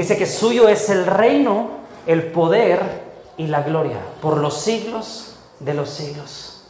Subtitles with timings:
[0.00, 1.68] Dice que suyo es el reino,
[2.06, 2.80] el poder
[3.36, 6.62] y la gloria por los siglos de los siglos.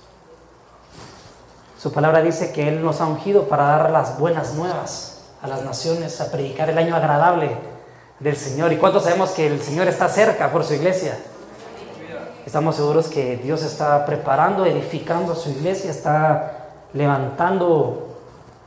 [1.79, 5.63] Su palabra dice que Él nos ha ungido para dar las buenas nuevas a las
[5.63, 7.53] naciones, a predicar el año agradable
[8.19, 8.73] del Señor.
[8.73, 11.17] ¿Y cuántos sabemos que el Señor está cerca por su iglesia?
[12.45, 18.09] Estamos seguros que Dios está preparando, edificando su iglesia, está levantando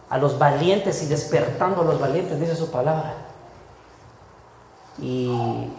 [0.10, 3.33] a los valientes y despertando a los valientes, dice su palabra.
[5.02, 5.70] Y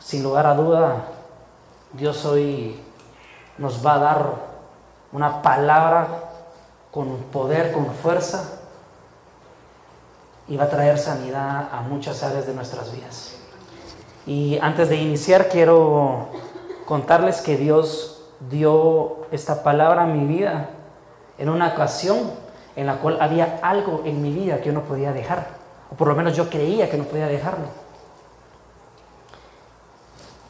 [0.00, 1.06] sin lugar a duda,
[1.92, 2.80] Dios hoy
[3.58, 4.32] nos va a dar
[5.12, 6.06] una palabra
[6.90, 8.60] con poder, con fuerza,
[10.48, 13.36] y va a traer sanidad a muchas áreas de nuestras vidas.
[14.26, 16.28] Y antes de iniciar, quiero
[16.86, 20.70] contarles que Dios dio esta palabra a mi vida
[21.38, 22.30] en una ocasión
[22.76, 25.48] en la cual había algo en mi vida que yo no podía dejar,
[25.90, 27.85] o por lo menos yo creía que no podía dejarlo.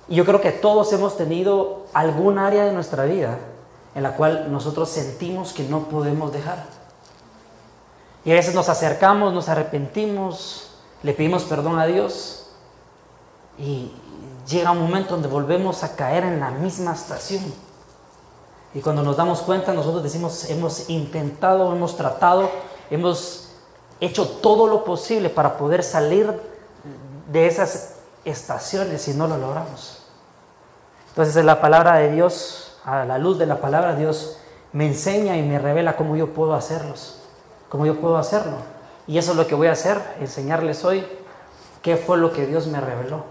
[0.08, 3.38] Y yo creo que todos hemos tenido algún área de nuestra vida
[3.94, 6.64] en la cual nosotros sentimos que no podemos dejar.
[8.24, 10.70] Y a veces nos acercamos, nos arrepentimos,
[11.02, 12.48] le pedimos perdón a Dios
[13.58, 13.92] y
[14.46, 17.44] llega un momento donde volvemos a caer en la misma estación.
[18.74, 22.50] Y cuando nos damos cuenta, nosotros decimos, hemos intentado, hemos tratado,
[22.90, 23.48] hemos
[24.00, 26.38] hecho todo lo posible para poder salir
[27.32, 29.95] de esas estaciones y no lo logramos.
[31.16, 34.36] Entonces la palabra de Dios, a la luz de la palabra de Dios,
[34.74, 37.20] me enseña y me revela cómo yo puedo hacerlos,
[37.70, 38.58] cómo yo puedo hacerlo.
[39.06, 41.06] Y eso es lo que voy a hacer, enseñarles hoy
[41.80, 43.24] qué fue lo que Dios me reveló.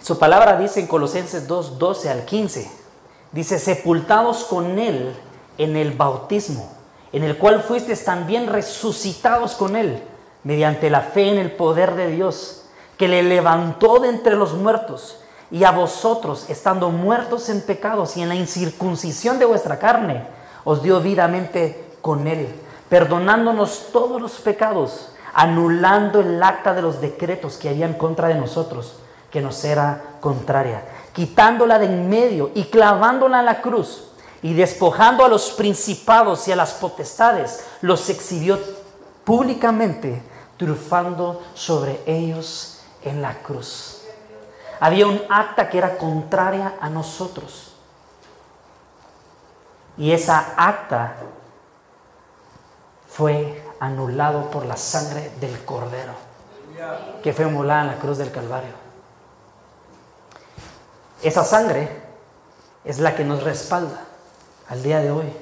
[0.00, 2.70] Su palabra dice en Colosenses 2, 12 al 15,
[3.32, 5.16] dice, sepultados con Él
[5.58, 6.70] en el bautismo,
[7.12, 10.00] en el cual fuisteis también resucitados con Él
[10.44, 12.57] mediante la fe en el poder de Dios,
[12.98, 15.20] que le levantó de entre los muertos,
[15.50, 20.26] y a vosotros, estando muertos en pecados y en la incircuncisión de vuestra carne,
[20.64, 22.48] os dio vidamente con él,
[22.88, 28.34] perdonándonos todos los pecados, anulando el acta de los decretos que había en contra de
[28.34, 28.96] nosotros,
[29.30, 30.82] que nos era contraria,
[31.14, 34.08] quitándola de en medio y clavándola en la cruz,
[34.42, 38.58] y despojando a los principados y a las potestades, los exhibió
[39.24, 40.20] públicamente
[40.56, 44.02] triunfando sobre ellos en la cruz.
[44.80, 47.74] Había un acta que era contraria a nosotros.
[49.96, 51.16] Y esa acta
[53.08, 56.28] fue anulado por la sangre del cordero
[57.22, 58.72] que fue molada en la cruz del Calvario.
[61.22, 62.00] Esa sangre
[62.84, 64.04] es la que nos respalda
[64.68, 65.32] al día de hoy.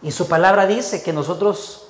[0.00, 1.81] Y su palabra dice que nosotros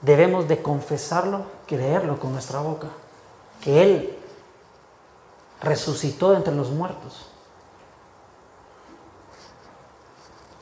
[0.00, 2.88] debemos de confesarlo, creerlo con nuestra boca,
[3.60, 4.18] que Él
[5.60, 7.26] resucitó entre los muertos.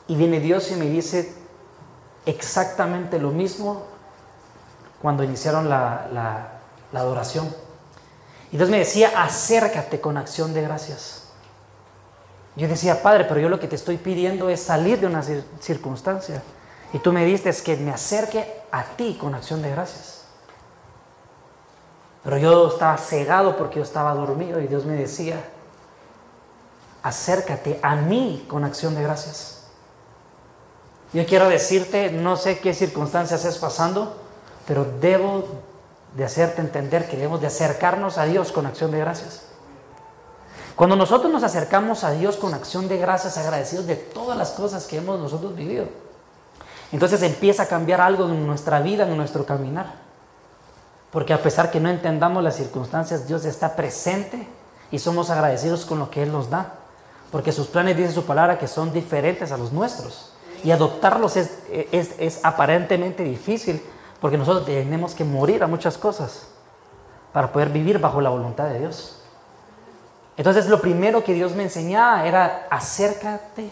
[0.07, 1.33] Y viene Dios y me dice
[2.25, 3.83] exactamente lo mismo
[5.01, 6.59] cuando iniciaron la, la,
[6.91, 7.53] la adoración.
[8.51, 11.23] Y Dios me decía, acércate con acción de gracias.
[12.55, 15.21] Yo decía, Padre, pero yo lo que te estoy pidiendo es salir de una
[15.59, 16.41] circunstancia.
[16.93, 20.23] Y tú me diste que me acerque a ti con acción de gracias.
[22.23, 25.43] Pero yo estaba cegado porque yo estaba dormido y Dios me decía,
[27.03, 29.67] acércate a mí con acción de gracias.
[31.13, 34.17] Yo quiero decirte, no sé qué circunstancias es pasando,
[34.67, 35.45] pero debo
[36.15, 39.43] de hacerte entender que debemos de acercarnos a Dios con acción de gracias.
[40.75, 44.85] Cuando nosotros nos acercamos a Dios con acción de gracias, agradecidos de todas las cosas
[44.85, 45.87] que hemos nosotros vivido,
[46.91, 49.93] entonces empieza a cambiar algo en nuestra vida, en nuestro caminar.
[51.11, 54.47] Porque a pesar que no entendamos las circunstancias, Dios está presente
[54.91, 56.73] y somos agradecidos con lo que Él nos da.
[57.31, 60.33] Porque sus planes, dice su palabra, que son diferentes a los nuestros.
[60.63, 61.59] Y adoptarlos es,
[61.91, 63.81] es, es aparentemente difícil
[64.21, 66.47] porque nosotros tenemos que morir a muchas cosas
[67.33, 69.19] para poder vivir bajo la voluntad de Dios.
[70.37, 73.71] Entonces lo primero que Dios me enseñaba era acércate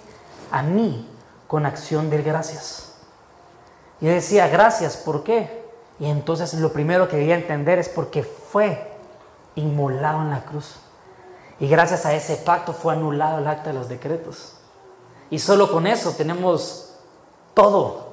[0.51, 1.09] a mí
[1.47, 2.94] con acción de gracias.
[4.01, 5.63] Y decía, gracias, ¿por qué?
[5.99, 8.91] Y entonces lo primero que debía entender es porque fue
[9.55, 10.77] inmolado en la cruz.
[11.59, 14.55] Y gracias a ese pacto fue anulado el acta de los decretos.
[15.29, 16.95] Y solo con eso tenemos
[17.53, 18.05] todo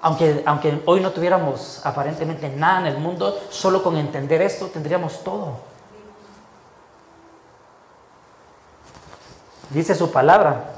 [0.00, 5.24] Aunque, aunque hoy no tuviéramos aparentemente nada en el mundo, solo con entender esto tendríamos
[5.24, 5.56] todo.
[9.70, 10.74] Dice su palabra.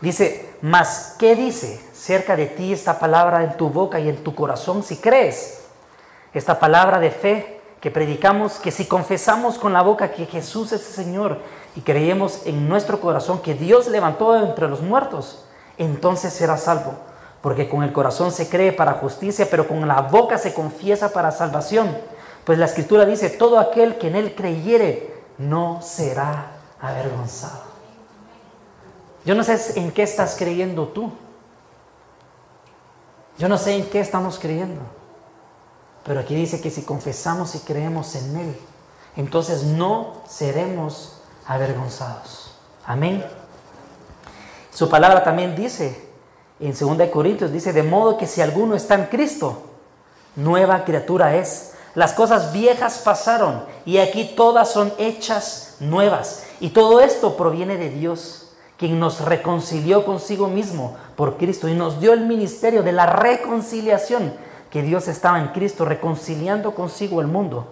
[0.00, 1.80] Dice, mas ¿qué dice?
[1.92, 5.64] Cerca de ti esta palabra en tu boca y en tu corazón si crees.
[6.32, 10.86] Esta palabra de fe que predicamos, que si confesamos con la boca que Jesús es
[10.86, 11.38] el Señor
[11.74, 15.44] y creemos en nuestro corazón que Dios levantó entre los muertos,
[15.78, 16.94] entonces será salvo.
[17.40, 21.30] Porque con el corazón se cree para justicia, pero con la boca se confiesa para
[21.30, 21.96] salvación.
[22.44, 27.67] Pues la escritura dice, todo aquel que en él creyere no será avergonzado.
[29.28, 31.12] Yo no sé en qué estás creyendo tú.
[33.36, 34.80] Yo no sé en qué estamos creyendo.
[36.02, 38.56] Pero aquí dice que si confesamos y creemos en Él,
[39.16, 42.54] entonces no seremos avergonzados.
[42.86, 43.22] Amén.
[44.72, 46.08] Su palabra también dice,
[46.58, 49.62] en 2 Corintios, dice, de modo que si alguno está en Cristo,
[50.36, 51.74] nueva criatura es.
[51.94, 56.44] Las cosas viejas pasaron y aquí todas son hechas nuevas.
[56.60, 58.47] Y todo esto proviene de Dios,
[58.78, 64.32] quien nos reconcilió consigo mismo por Cristo y nos dio el ministerio de la reconciliación,
[64.70, 67.68] que Dios estaba en Cristo reconciliando consigo el mundo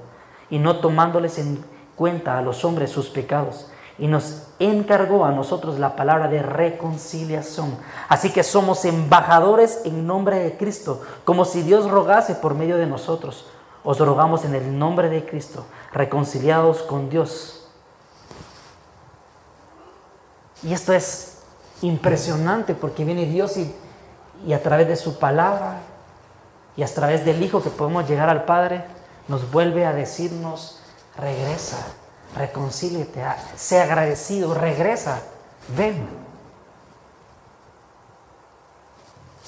[0.51, 1.65] y no tomándoles en
[1.95, 7.77] cuenta a los hombres sus pecados y nos encargó a nosotros la palabra de reconciliación.
[8.09, 12.87] Así que somos embajadores en nombre de Cristo, como si Dios rogase por medio de
[12.87, 13.47] nosotros.
[13.85, 17.56] Os rogamos en el nombre de Cristo, reconciliados con Dios.
[20.63, 21.39] Y esto es
[21.83, 25.81] impresionante porque viene Dios y, a través de su palabra
[26.77, 28.85] y a través del Hijo que podemos llegar al Padre,
[29.29, 30.81] nos vuelve a decirnos,
[31.17, 31.79] regresa
[32.37, 33.25] reconcíliate,
[33.57, 35.21] sea agradecido, regresa,
[35.77, 36.09] ven.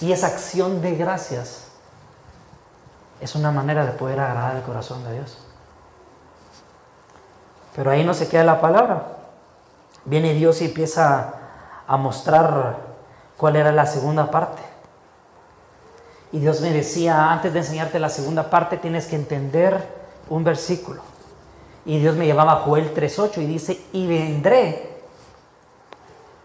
[0.00, 1.64] Y esa acción de gracias
[3.20, 5.38] es una manera de poder agradar el corazón de Dios.
[7.74, 9.17] Pero ahí no se queda la palabra.
[10.08, 11.34] Viene Dios y empieza
[11.86, 12.78] a mostrar
[13.36, 14.62] cuál era la segunda parte.
[16.32, 19.86] Y Dios me decía, antes de enseñarte la segunda parte, tienes que entender
[20.28, 21.02] un versículo.
[21.84, 24.98] Y Dios me llevaba a Joel 3.8 y dice, y vendré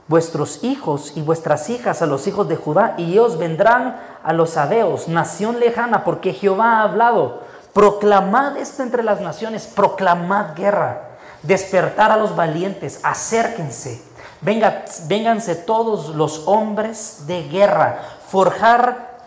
[0.07, 4.57] vuestros hijos y vuestras hijas a los hijos de Judá, y ellos vendrán a los
[4.57, 7.41] adeos, nación lejana, porque Jehová ha hablado.
[7.73, 11.12] Proclamad esto entre las naciones, proclamad guerra,
[11.43, 14.01] despertar a los valientes, acérquense,
[14.43, 19.19] Venga, vénganse todos los hombres de guerra, forjar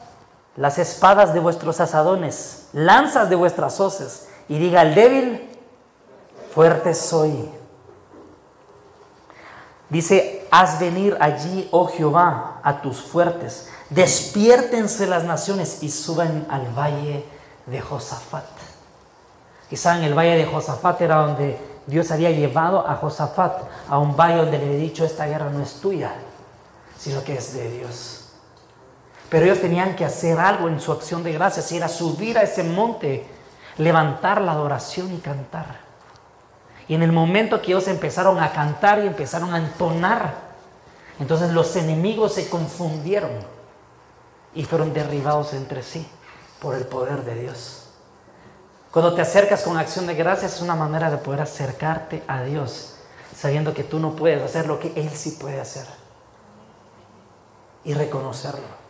[0.56, 5.48] las espadas de vuestros asadones, lanzas de vuestras hoces, y diga al débil,
[6.54, 7.50] fuerte soy.
[9.88, 13.70] Dice, haz venir allí, oh Jehová, a tus fuertes.
[13.88, 17.24] Despiértense las naciones y suban al valle
[17.64, 18.44] de Josafat.
[19.70, 24.16] Y saben, el valle de Josafat era donde Dios había llevado a Josafat a un
[24.16, 26.14] valle donde le había dicho, esta guerra no es tuya,
[26.98, 28.26] sino que es de Dios.
[29.28, 32.64] Pero ellos tenían que hacer algo en su acción de gracias, era subir a ese
[32.64, 33.26] monte,
[33.78, 35.80] levantar la adoración y cantar.
[36.88, 40.34] Y en el momento que ellos empezaron a cantar y empezaron a entonar,
[41.18, 43.30] entonces los enemigos se confundieron
[44.54, 46.06] y fueron derribados entre sí
[46.60, 47.85] por el poder de Dios.
[48.90, 52.96] Cuando te acercas con acción de gracias es una manera de poder acercarte a Dios,
[53.36, 55.86] sabiendo que tú no puedes hacer lo que Él sí puede hacer
[57.84, 58.86] y reconocerlo.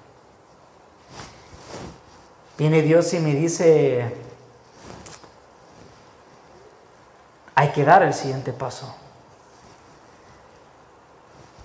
[2.56, 4.16] Viene Dios y me dice,
[7.54, 8.94] hay que dar el siguiente paso.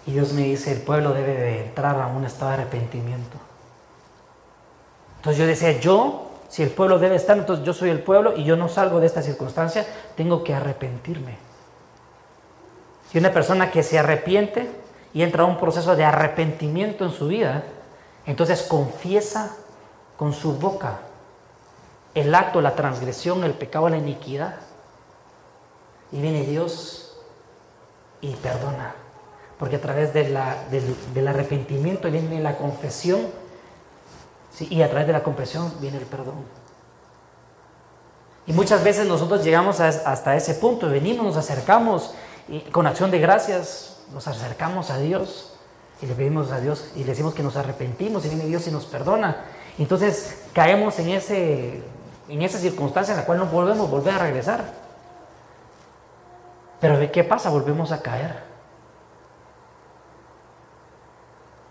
[0.05, 3.37] Y Dios me dice, el pueblo debe de entrar a un estado de arrepentimiento.
[5.17, 8.43] Entonces yo decía, yo, si el pueblo debe estar, entonces yo soy el pueblo y
[8.43, 11.37] yo no salgo de esta circunstancia, tengo que arrepentirme.
[13.09, 14.69] Si una persona que se arrepiente
[15.13, 17.63] y entra a un proceso de arrepentimiento en su vida,
[18.25, 19.55] entonces confiesa
[20.17, 20.99] con su boca
[22.15, 24.55] el acto, la transgresión, el pecado, la iniquidad.
[26.11, 27.17] Y viene Dios
[28.19, 28.93] y perdona.
[29.57, 33.21] Porque a través de la, del, arrepentimiento viene la confesión.
[34.59, 36.45] Y a través de la confesión viene el perdón.
[38.47, 42.13] Y muchas veces nosotros llegamos hasta ese punto, venimos, nos acercamos
[42.47, 45.53] y con acción de gracias, nos acercamos a Dios
[46.01, 48.71] y le pedimos a Dios y le decimos que nos arrepentimos y viene Dios y
[48.71, 49.45] nos perdona.
[49.77, 51.83] Entonces caemos en, ese,
[52.27, 54.73] en esa circunstancia en la cual no volvemos volver a regresar.
[56.79, 57.51] Pero ¿de qué pasa?
[57.51, 58.43] Volvemos a caer.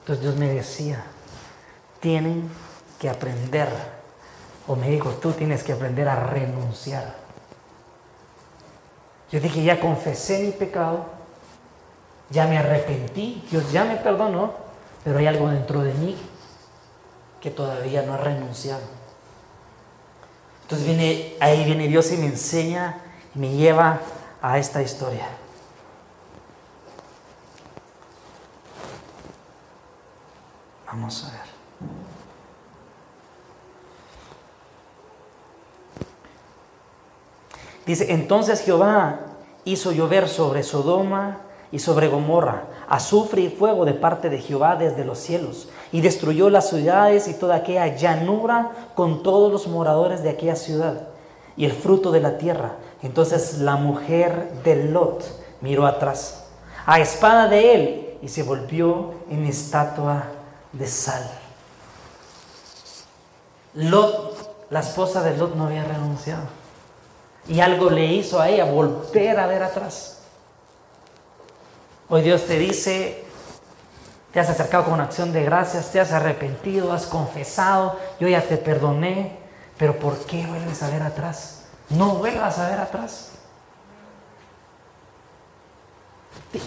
[0.00, 1.04] Entonces Dios me decía,
[1.98, 2.48] tienen
[3.00, 3.68] que aprender,
[4.68, 7.16] o me dijo, tú tienes que aprender a renunciar.
[9.32, 11.06] Yo dije, ya confesé mi pecado,
[12.28, 14.52] ya me arrepentí, Dios ya me perdonó,
[15.02, 16.16] pero hay algo dentro de mí
[17.40, 18.82] que todavía no ha renunciado.
[20.62, 23.00] Entonces viene, ahí viene Dios y me enseña
[23.34, 24.00] y me lleva
[24.42, 25.26] a esta historia.
[30.86, 31.49] Vamos a ver.
[37.90, 39.18] Dice, entonces Jehová
[39.64, 41.38] hizo llover sobre Sodoma
[41.72, 46.50] y sobre Gomorra azufre y fuego de parte de Jehová desde los cielos, y destruyó
[46.50, 51.08] las ciudades y toda aquella llanura con todos los moradores de aquella ciudad
[51.56, 52.76] y el fruto de la tierra.
[53.02, 55.24] Entonces la mujer de Lot
[55.60, 56.44] miró atrás,
[56.86, 60.26] a espada de él, y se volvió en estatua
[60.72, 61.28] de sal.
[63.74, 66.59] Lot, la esposa de Lot no había renunciado.
[67.50, 70.20] Y algo le hizo a ella volver a ver atrás.
[72.08, 73.24] Hoy Dios te dice,
[74.32, 78.40] te has acercado con una acción de gracias, te has arrepentido, has confesado, yo ya
[78.40, 79.36] te perdoné,
[79.76, 81.64] pero ¿por qué vuelves a ver atrás?
[81.88, 83.32] No vuelvas a ver atrás.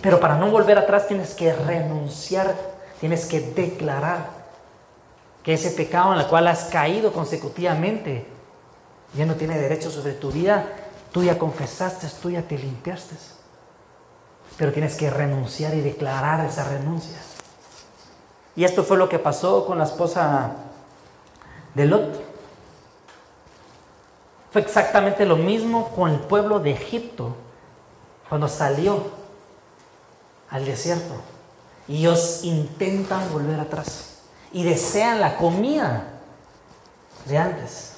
[0.02, 2.56] Pero para no volver atrás tienes que renunciar,
[3.00, 4.28] tienes que declarar
[5.44, 8.33] que ese pecado en el cual has caído consecutivamente
[9.16, 10.66] ya no tiene derecho sobre tu vida.
[11.12, 13.16] Tú ya confesaste, tú ya te limpiaste.
[14.58, 17.18] Pero tienes que renunciar y declarar esa renuncia.
[18.56, 20.56] Y esto fue lo que pasó con la esposa
[21.74, 22.22] de Lot.
[24.52, 27.36] Fue exactamente lo mismo con el pueblo de Egipto
[28.30, 29.04] cuando salió
[30.50, 31.16] al desierto.
[31.88, 34.20] Y ellos intentan volver atrás
[34.52, 36.04] y desean la comida
[37.26, 37.93] de antes.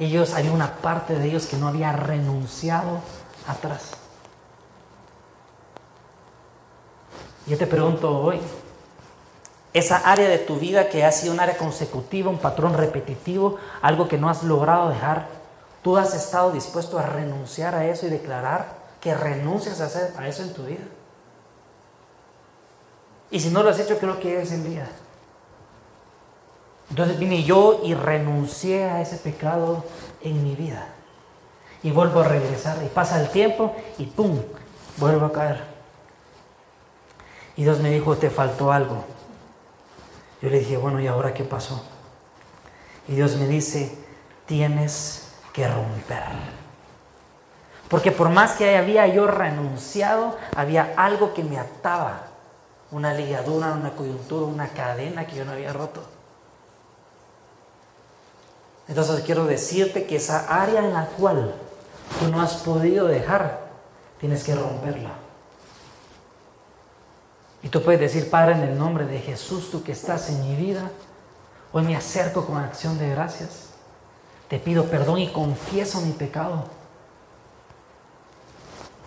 [0.00, 3.00] Ellos, hay una parte de ellos que no había renunciado
[3.46, 3.90] atrás.
[7.46, 8.40] Yo te pregunto hoy,
[9.72, 14.08] esa área de tu vida que ha sido un área consecutiva, un patrón repetitivo, algo
[14.08, 15.28] que no has logrado dejar,
[15.82, 20.54] ¿tú has estado dispuesto a renunciar a eso y declarar que renuncias a, eso en
[20.54, 20.84] tu vida?
[23.30, 24.88] Y si no lo has hecho, creo que es el día.
[26.90, 29.84] Entonces vine yo y renuncié a ese pecado
[30.22, 30.88] en mi vida.
[31.82, 32.78] Y vuelvo a regresar.
[32.84, 34.38] Y pasa el tiempo y ¡pum!
[34.96, 35.64] Vuelvo a caer.
[37.56, 39.04] Y Dios me dijo, te faltó algo.
[40.42, 41.84] Yo le dije, bueno, ¿y ahora qué pasó?
[43.06, 43.96] Y Dios me dice,
[44.46, 46.24] tienes que romper.
[47.88, 52.26] Porque por más que había yo renunciado, había algo que me ataba.
[52.90, 56.02] Una ligadura, una coyuntura, una cadena que yo no había roto.
[58.90, 61.54] Entonces quiero decirte que esa área en la cual
[62.18, 63.60] tú no has podido dejar,
[64.18, 65.12] tienes que romperla.
[67.62, 70.56] Y tú puedes decir, Padre, en el nombre de Jesús, tú que estás en mi
[70.56, 70.90] vida,
[71.72, 73.68] hoy me acerco con acción de gracias.
[74.48, 76.64] Te pido perdón y confieso mi pecado.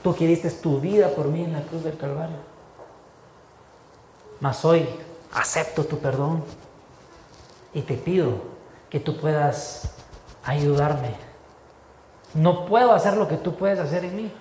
[0.02, 2.38] Tú que tu vida por mí en la cruz del Calvario.
[4.40, 4.88] Mas hoy
[5.34, 6.42] acepto tu perdón
[7.74, 8.53] y te pido
[8.94, 9.90] que tú puedas
[10.46, 11.18] ayudarme.
[12.34, 14.32] No puedo hacer lo que tú puedes hacer en mí,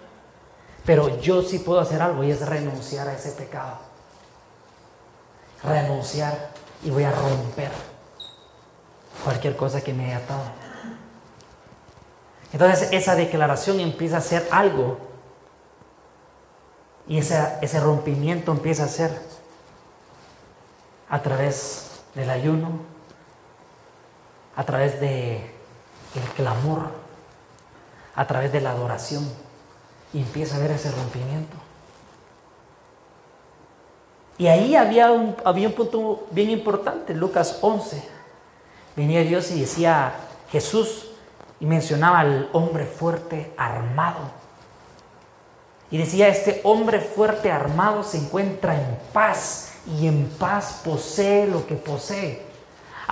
[0.87, 3.92] pero yo sí puedo hacer algo y es renunciar a ese pecado
[5.64, 6.50] renunciar
[6.82, 7.71] y voy a romper
[9.25, 10.42] cualquier cosa que me haya atado.
[12.52, 14.99] Entonces esa declaración empieza a ser algo
[17.06, 19.11] y ese rompimiento empieza a ser
[21.09, 22.91] a través del ayuno,
[24.56, 25.40] a través del
[26.14, 26.90] el clamor,
[28.14, 29.28] a través de la adoración
[30.12, 31.56] y empieza a haber ese rompimiento.
[34.38, 38.02] Y ahí había un, había un punto bien importante, Lucas 11.
[38.97, 40.14] Venía Dios y decía
[40.50, 41.11] Jesús
[41.61, 44.42] y mencionaba al hombre fuerte armado.
[45.90, 51.66] Y decía, este hombre fuerte armado se encuentra en paz y en paz posee lo
[51.66, 52.51] que posee.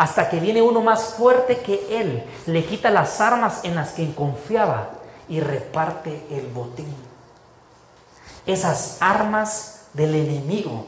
[0.01, 4.15] Hasta que viene uno más fuerte que él, le quita las armas en las que
[4.15, 4.93] confiaba
[5.29, 6.87] y reparte el botín.
[8.47, 10.87] Esas armas del enemigo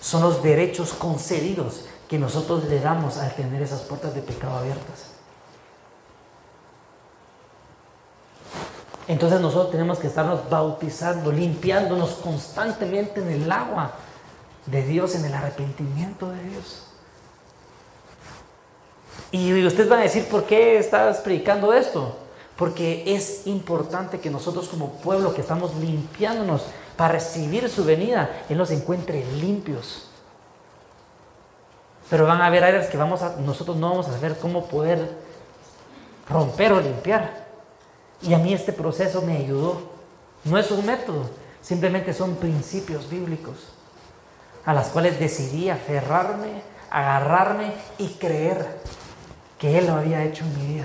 [0.00, 5.06] son los derechos concedidos que nosotros le damos al tener esas puertas de pecado abiertas.
[9.08, 13.90] Entonces nosotros tenemos que estarnos bautizando, limpiándonos constantemente en el agua
[14.66, 16.86] de Dios, en el arrepentimiento de Dios.
[19.30, 22.16] Y ustedes van a decir, ¿por qué estás predicando esto?
[22.56, 26.62] Porque es importante que nosotros como pueblo que estamos limpiándonos
[26.96, 30.08] para recibir su venida, Él nos encuentre limpios.
[32.08, 35.10] Pero van a haber áreas que vamos a, nosotros no vamos a saber cómo poder
[36.28, 37.46] romper o limpiar.
[38.22, 39.80] Y a mí este proceso me ayudó.
[40.44, 41.28] No es un método,
[41.60, 43.56] simplemente son principios bíblicos
[44.64, 48.66] a las cuales decidí aferrarme, agarrarme y creer
[49.58, 50.84] que Él lo había hecho en mi vida.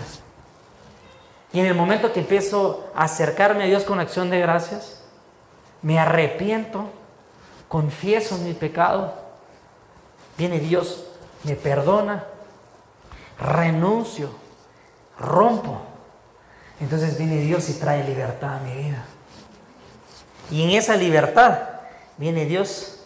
[1.54, 5.01] Y en el momento que empiezo a acercarme a Dios con acción de gracias,
[5.82, 6.90] me arrepiento,
[7.68, 9.13] confieso mi pecado,
[10.38, 11.06] viene Dios,
[11.44, 12.25] me perdona,
[13.40, 14.30] renuncio,
[15.20, 15.82] rompo.
[16.80, 19.06] Entonces viene Dios y trae libertad a mi vida.
[20.50, 21.60] Y en esa libertad
[22.18, 23.00] viene Dios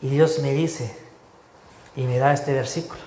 [0.00, 0.96] y Dios me dice,
[1.94, 3.00] y me da este versículo.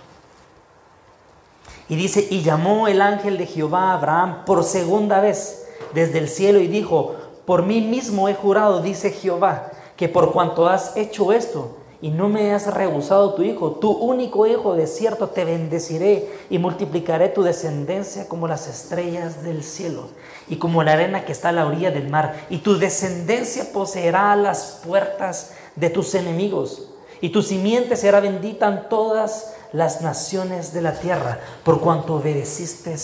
[1.89, 6.29] Y dice, y llamó el ángel de Jehová a Abraham por segunda vez desde el
[6.29, 7.15] cielo y dijo,
[7.46, 12.29] por mí mismo he jurado, dice Jehová, que por cuanto has hecho esto y no
[12.29, 17.43] me has rehusado tu hijo, tu único hijo, de cierto te bendeciré y multiplicaré tu
[17.43, 20.08] descendencia como las estrellas del cielo
[20.48, 24.36] y como la arena que está a la orilla del mar, y tu descendencia poseerá
[24.36, 26.91] las puertas de tus enemigos,
[27.22, 32.96] y tu simiente será bendita en todas las naciones de la tierra, por cuanto obedeciste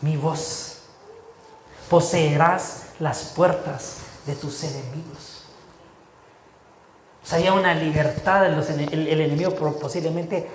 [0.00, 0.78] mi voz.
[1.88, 5.44] Poseerás las puertas de tus enemigos.
[7.22, 10.48] O sea, había una libertad, de los, el, el enemigo posiblemente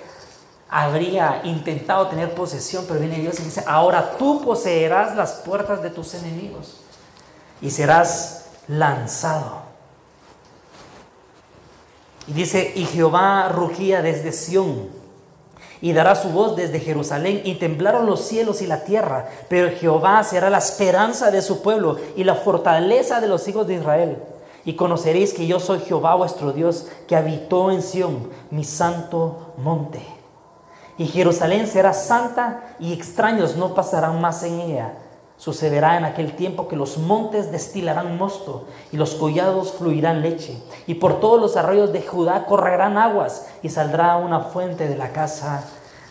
[0.68, 5.90] habría intentado tener posesión, pero viene Dios y dice, ahora tú poseerás las puertas de
[5.90, 6.80] tus enemigos
[7.60, 9.62] y serás lanzado.
[12.26, 14.90] Y dice, y Jehová rugía desde Sión
[15.80, 20.22] y dará su voz desde Jerusalén, y temblaron los cielos y la tierra, pero Jehová
[20.24, 24.18] será la esperanza de su pueblo y la fortaleza de los hijos de Israel.
[24.64, 30.00] Y conoceréis que yo soy Jehová vuestro Dios, que habitó en Sión, mi santo monte.
[30.98, 34.94] Y Jerusalén será santa y extraños no pasarán más en ella.
[35.38, 40.56] Sucederá en aquel tiempo que los montes destilarán mosto y los collados fluirán leche.
[40.86, 45.12] Y por todos los arroyos de Judá correrán aguas y saldrá una fuente de la
[45.12, 45.64] casa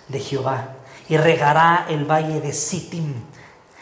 [0.07, 0.75] de Jehová.
[1.09, 3.13] Y regará el valle de Sittim.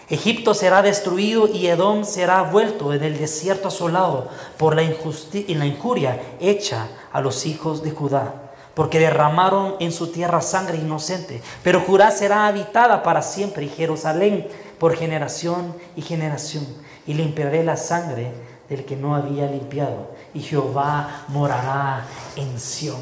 [0.09, 6.21] Egipto será destruido y Edom será vuelto en el desierto asolado por la, la injuria
[6.39, 11.41] hecha a los hijos de Judá porque derramaron en su tierra sangre inocente.
[11.63, 14.47] Pero Judá será habitada para siempre y Jerusalén
[14.83, 16.67] por generación y generación.
[17.07, 18.33] Y limpiaré la sangre
[18.67, 20.09] del que no había limpiado.
[20.33, 22.03] Y Jehová morará
[22.35, 22.99] en Sión.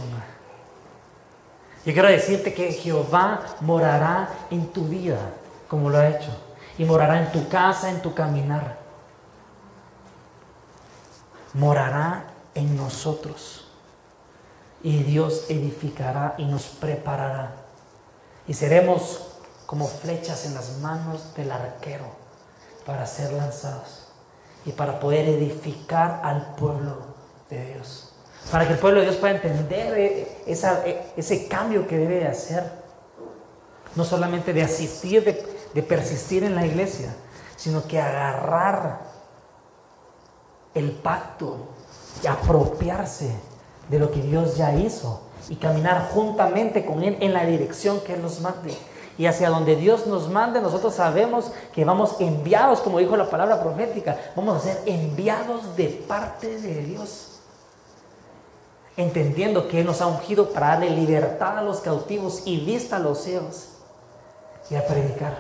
[1.84, 5.18] Yo quiero decirte que Jehová morará en tu vida,
[5.68, 6.30] como lo ha hecho.
[6.78, 8.78] Y morará en tu casa, en tu caminar.
[11.56, 13.66] Morará en nosotros
[14.84, 17.56] y Dios edificará y nos preparará.
[18.48, 19.31] Y seremos
[19.72, 22.04] como flechas en las manos del arquero
[22.86, 24.10] para ser lanzados
[24.66, 26.98] y para poder edificar al pueblo
[27.50, 28.12] de Dios.
[28.52, 32.28] Para que el pueblo de Dios pueda entender eh, eh, ese cambio que debe de
[32.28, 32.70] hacer.
[33.96, 35.24] No solamente de asistir,
[35.74, 37.16] de, persistir en la iglesia,
[37.56, 39.00] sino que agarrar
[40.74, 41.70] el pacto
[42.22, 43.34] y apropiarse
[43.88, 48.16] de lo que Dios ya hizo y caminar juntamente con Él en la dirección que
[48.16, 48.78] Él nos mande.
[49.18, 53.62] Y hacia donde Dios nos mande, nosotros sabemos que vamos enviados, como dijo la palabra
[53.62, 57.40] profética, vamos a ser enviados de parte de Dios.
[58.98, 63.00] Entendiendo que Él nos ha ungido para darle libertad a los cautivos y vista a
[63.00, 63.70] los ciegos
[64.70, 65.38] y a predicar.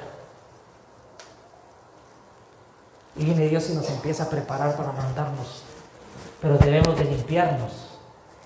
[3.15, 5.63] Y viene Dios y nos empieza a preparar para mandarnos.
[6.41, 7.71] Pero debemos de limpiarnos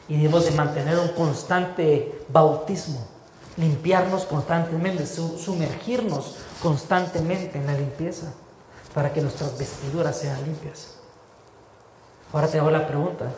[0.07, 2.99] y debemos de mantener un constante bautismo,
[3.57, 8.33] limpiarnos constantemente, sumergirnos constantemente en la limpieza
[8.93, 10.95] para que nuestras vestiduras sean limpias.
[12.33, 13.31] Ahora te hago la pregunta,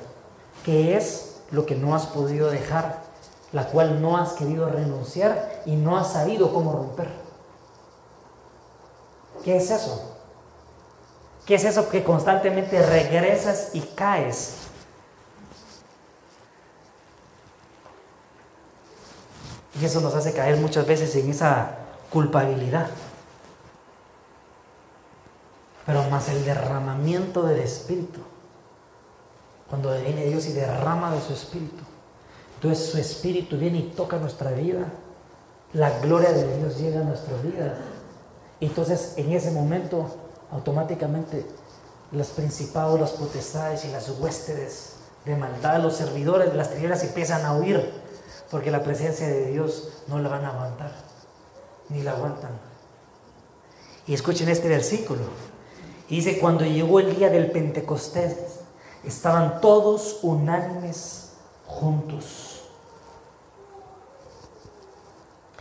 [0.64, 3.04] ¿qué es lo que no has podido dejar,
[3.52, 7.10] la cual no has querido renunciar y no has sabido cómo romper?
[9.44, 10.14] ¿Qué es eso?
[11.46, 14.57] ¿Qué es eso que constantemente regresas y caes
[19.80, 21.76] Y eso nos hace caer muchas veces en esa
[22.12, 22.88] culpabilidad.
[25.86, 28.20] Pero más el derramamiento del Espíritu.
[29.70, 31.84] Cuando viene Dios y derrama de su Espíritu.
[32.56, 34.86] Entonces su Espíritu viene y toca nuestra vida.
[35.74, 37.78] La gloria de Dios llega a nuestra vida.
[38.60, 40.08] Entonces en ese momento
[40.52, 41.46] automáticamente
[42.12, 44.94] los principados, las potestades y las huéspedes
[45.26, 48.07] de maldad, los servidores de las tinieblas empiezan a huir
[48.52, 50.92] porque la presencia de Dios no la van a aguantar,
[51.90, 52.52] ni la aguantan.
[54.08, 55.22] Y escuchen este versículo.
[56.10, 58.62] dice, cuando llegó el día del Pentecostés,
[59.04, 61.34] estaban todos unánimes
[61.66, 62.62] juntos.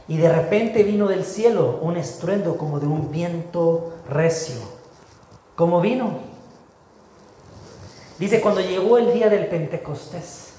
[0.09, 4.61] Y de repente vino del cielo un estruendo como de un viento recio.
[5.57, 6.21] ¿Cómo vino?
[8.19, 10.56] Dice, cuando llegó el día del Pentecostés,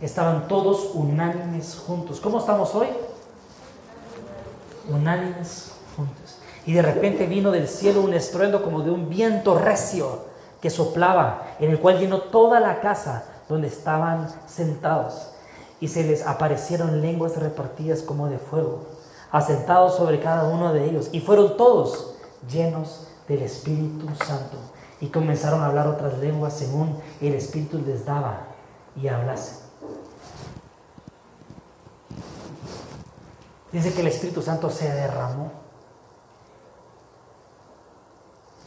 [0.00, 2.20] estaban todos unánimes juntos.
[2.20, 2.88] ¿Cómo estamos hoy?
[4.88, 6.38] Unánimes juntos.
[6.66, 10.24] Y de repente vino del cielo un estruendo como de un viento recio
[10.60, 15.30] que soplaba, en el cual llenó toda la casa donde estaban sentados.
[15.80, 18.80] Y se les aparecieron lenguas repartidas como de fuego,
[19.30, 21.08] asentados sobre cada uno de ellos.
[21.12, 22.14] Y fueron todos
[22.50, 24.56] llenos del Espíritu Santo.
[25.00, 28.46] Y comenzaron a hablar otras lenguas según el Espíritu les daba
[28.96, 29.65] y hablasen.
[33.72, 35.50] Dice que el Espíritu Santo se derramó.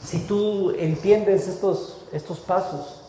[0.04, 3.02] Si tú entiendes estos, estos pasos,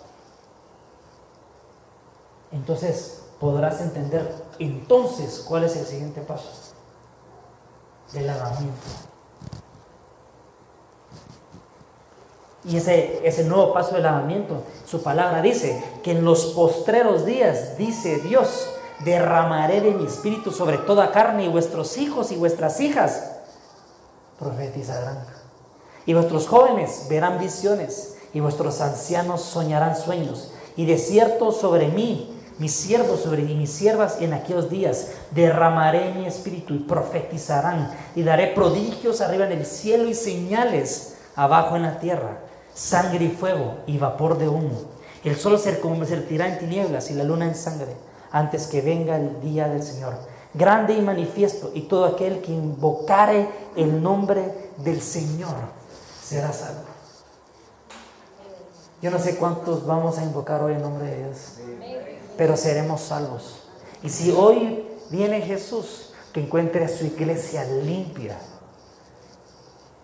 [2.52, 6.50] entonces podrás entender entonces cuál es el siguiente paso.
[8.12, 8.86] Del lavamiento.
[12.64, 17.78] Y ese, ese nuevo paso del lavamiento, su palabra dice que en los postreros días,
[17.78, 18.68] dice Dios,
[19.04, 23.30] derramaré de mi espíritu sobre toda carne y vuestros hijos y vuestras hijas
[24.38, 25.24] profetizarán.
[26.06, 30.52] Y vuestros jóvenes verán visiones y vuestros ancianos soñarán sueños.
[30.76, 36.12] Y de cierto sobre mí, mis siervos sobre mí, mis siervas en aquellos días, derramaré
[36.14, 37.90] mi espíritu y profetizarán.
[38.14, 42.40] Y daré prodigios arriba en el cielo y señales abajo en la tierra,
[42.74, 44.82] sangre y fuego y vapor de humo.
[45.22, 47.94] El sol se convertirá en tinieblas y la luna en sangre
[48.32, 50.14] antes que venga el día del Señor.
[50.52, 55.54] Grande y manifiesto, y todo aquel que invocare el nombre del Señor
[56.22, 56.82] será salvo.
[59.00, 61.38] Yo no sé cuántos vamos a invocar hoy el nombre de Dios,
[62.36, 63.62] pero seremos salvos.
[64.02, 68.36] Y si hoy viene Jesús, que encuentre a su iglesia limpia,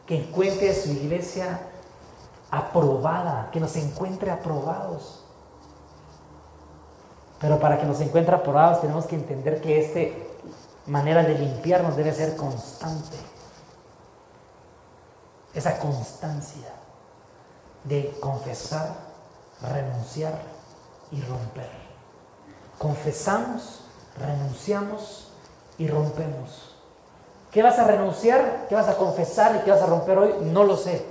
[0.06, 1.60] que encuentre a su iglesia
[2.50, 5.25] aprobada, que nos encuentre aprobados
[7.40, 10.16] pero para que nos encuentre aprobados tenemos que entender que esta
[10.86, 13.16] manera de limpiarnos debe ser constante.
[15.54, 16.68] Esa constancia
[17.84, 18.94] de confesar,
[19.62, 20.40] renunciar
[21.10, 21.70] y romper.
[22.78, 23.80] Confesamos,
[24.18, 25.28] renunciamos
[25.78, 26.74] y rompemos.
[27.50, 28.66] ¿Qué vas a renunciar?
[28.68, 30.34] ¿Qué vas a confesar y qué vas a romper hoy?
[30.42, 31.04] No lo sé.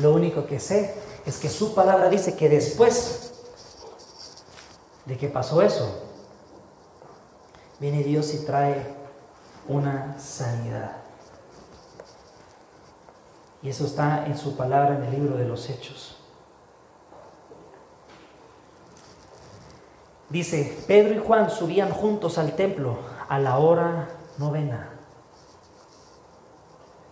[0.00, 3.25] Lo único que sé es que su palabra dice que después
[5.06, 6.02] de que pasó eso,
[7.78, 8.94] viene Dios y trae
[9.68, 10.96] una sanidad.
[13.62, 16.16] Y eso está en su palabra en el libro de los Hechos.
[20.28, 24.95] Dice, Pedro y Juan subían juntos al templo a la hora novena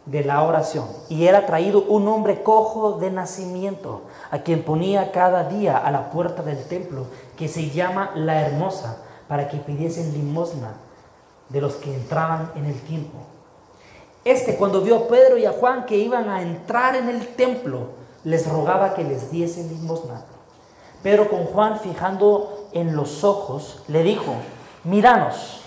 [0.06, 0.86] de la oración.
[1.08, 6.10] Y era traído un hombre cojo de nacimiento, a quien ponía cada día a la
[6.10, 10.74] puerta del templo, que se llama la hermosa, para que pidiesen limosna
[11.48, 13.18] de los que entraban en el tiempo.
[14.24, 17.88] Este, cuando vio a Pedro y a Juan que iban a entrar en el templo,
[18.24, 20.24] les rogaba que les diesen limosna.
[21.02, 24.34] Pero con Juan, fijando en los ojos, le dijo,
[24.84, 25.60] míranos.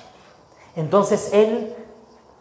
[0.76, 1.76] Entonces él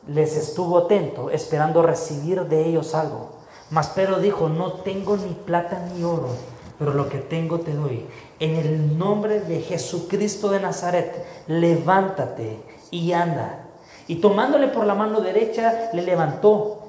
[0.07, 3.31] les estuvo atento, esperando recibir de ellos algo.
[3.71, 6.29] Mas Pedro dijo, no tengo ni plata ni oro,
[6.79, 8.07] pero lo que tengo te doy.
[8.39, 13.67] En el nombre de Jesucristo de Nazaret, levántate y anda.
[14.07, 16.83] Y tomándole por la mano derecha, le levantó.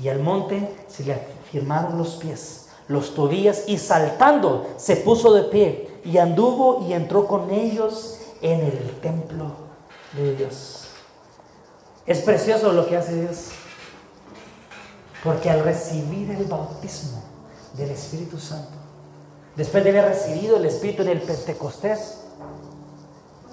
[0.00, 5.42] Y al monte se le afirmaron los pies, los tobillas, y saltando se puso de
[5.42, 9.46] pie y anduvo y entró con ellos en el templo
[10.12, 10.79] de Dios.
[12.10, 13.50] Es precioso lo que hace Dios.
[15.22, 17.22] Porque al recibir el bautismo
[17.74, 18.72] del Espíritu Santo,
[19.54, 22.22] después de haber recibido el Espíritu en el Pentecostés,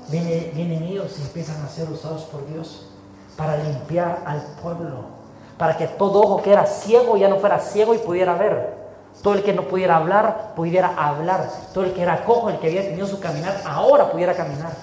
[0.09, 2.87] vienen ellos y empiezan a ser usados por Dios
[3.35, 5.03] para limpiar al pueblo,
[5.59, 8.75] para que todo ojo que era ciego ya no fuera ciego y pudiera ver.
[9.21, 11.47] Todo el que no pudiera hablar, pudiera hablar.
[11.75, 14.73] Todo el que era cojo, el que había tenido su caminar, ahora pudiera caminar.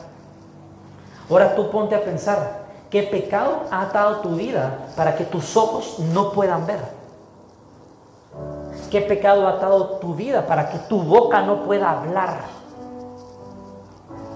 [1.28, 2.63] Ahora tú ponte a pensar,
[2.94, 6.78] ¿Qué pecado ha atado tu vida para que tus ojos no puedan ver?
[8.88, 12.44] ¿Qué pecado ha atado tu vida para que tu boca no pueda hablar?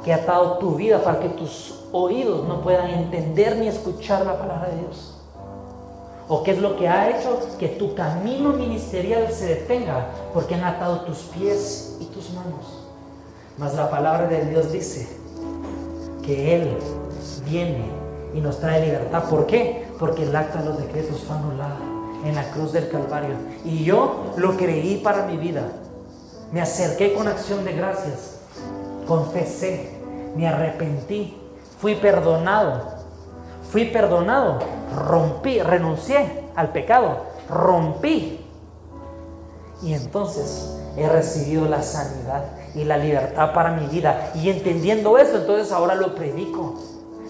[0.03, 4.37] que ha atado tu vida para que tus oídos no puedan entender ni escuchar la
[4.37, 5.21] palabra de Dios?
[6.27, 10.65] ¿O qué es lo que ha hecho que tu camino ministerial se detenga porque han
[10.65, 12.89] atado tus pies y tus manos?
[13.57, 15.09] Mas la palabra de Dios dice
[16.25, 16.77] que Él
[17.49, 17.98] viene
[18.35, 19.25] y nos trae libertad.
[19.25, 19.87] ¿Por qué?
[19.99, 21.77] Porque el acta de los decretos fue anulado
[22.25, 23.35] en la cruz del Calvario.
[23.65, 25.63] Y yo lo creí para mi vida.
[26.53, 28.41] Me acerqué con acción de gracias.
[29.07, 29.99] Confesé.
[30.37, 31.37] Me arrepentí.
[31.81, 32.83] Fui perdonado.
[33.71, 34.59] Fui perdonado.
[34.97, 37.25] Rompí, renuncié al pecado.
[37.49, 38.45] Rompí.
[39.83, 44.33] Y entonces he recibido la sanidad y la libertad para mi vida.
[44.35, 46.75] Y entendiendo eso, entonces ahora lo predico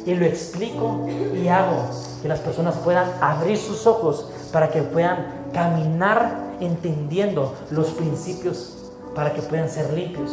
[0.09, 1.85] y lo explico y hago
[2.23, 8.75] que las personas puedan abrir sus ojos para que puedan caminar entendiendo los principios
[9.15, 10.31] para que puedan ser limpios.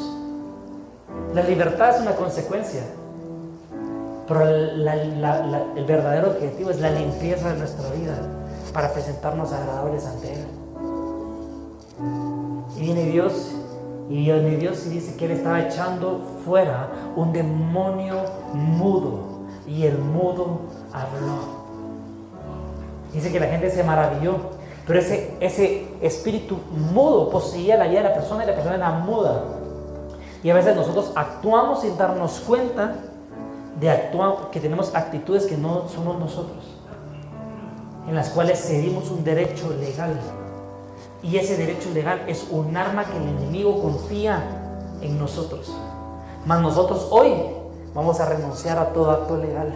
[1.33, 2.83] La libertad es una consecuencia,
[4.29, 8.15] pero el verdadero objetivo es la limpieza de nuestra vida
[8.73, 10.47] para presentarnos agradables ante Él.
[12.77, 13.51] Y viene Dios
[14.09, 19.34] y viene Dios y dice que Él estaba echando fuera un demonio mudo
[19.67, 20.61] y el mudo
[20.93, 21.65] habló.
[23.13, 24.35] Dice que la gente se maravilló,
[24.85, 28.91] pero ese, ese espíritu mudo poseía la vida de la persona y la persona era
[28.91, 29.43] muda.
[30.43, 32.95] Y a veces nosotros actuamos sin darnos cuenta
[33.79, 36.63] de actuar, que tenemos actitudes que no somos nosotros,
[38.07, 40.19] en las cuales cedimos un derecho legal.
[41.23, 44.43] Y ese derecho legal es un arma que el enemigo confía
[45.01, 45.73] en nosotros.
[46.45, 47.33] Mas nosotros hoy
[47.95, 49.73] vamos a renunciar a todo acto legal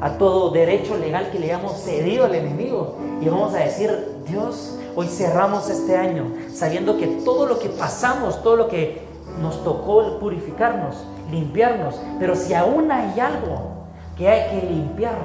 [0.00, 2.96] a todo derecho legal que le hayamos cedido al enemigo.
[3.20, 8.42] Y vamos a decir, Dios, hoy cerramos este año sabiendo que todo lo que pasamos,
[8.42, 9.02] todo lo que
[9.40, 10.96] nos tocó purificarnos,
[11.30, 13.84] limpiarnos, pero si aún hay algo
[14.16, 15.18] que hay que limpiar,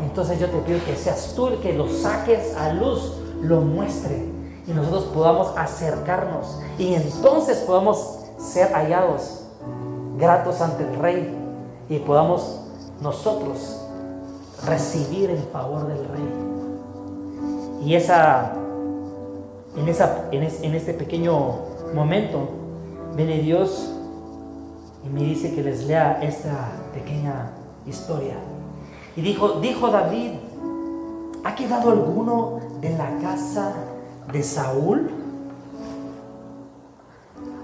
[0.00, 4.26] entonces yo te pido que seas tú el que lo saques a luz, lo muestre
[4.66, 9.41] y nosotros podamos acercarnos y entonces podamos ser hallados
[10.18, 11.34] gratos ante el Rey
[11.88, 12.60] y podamos
[13.00, 13.82] nosotros
[14.66, 16.52] recibir el favor del Rey.
[17.84, 18.52] Y esa,
[19.76, 21.36] en, esa, en, este pequeño
[21.94, 22.48] momento,
[23.16, 23.92] viene Dios
[25.04, 27.50] y me dice que les lea esta pequeña
[27.86, 28.36] historia.
[29.16, 30.32] Y dijo, dijo David,
[31.44, 33.74] ¿ha quedado alguno de la casa
[34.32, 35.21] de Saúl?